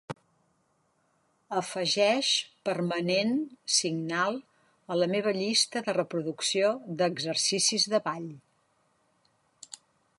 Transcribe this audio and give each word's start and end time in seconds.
Afegeix 1.59 2.29
Permanent 2.69 3.35
Signal 3.81 4.39
a 4.95 4.97
la 5.01 5.09
meva 5.13 5.35
llista 5.41 5.85
de 5.89 5.95
reproducció 5.99 6.73
d'exercicis 7.03 7.87
de 7.93 8.01
ball. 8.09 8.27